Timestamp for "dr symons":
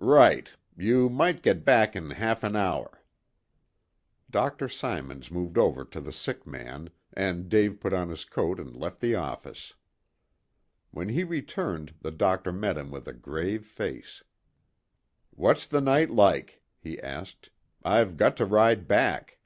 4.30-5.30